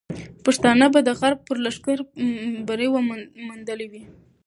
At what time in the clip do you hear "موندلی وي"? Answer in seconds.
3.47-4.01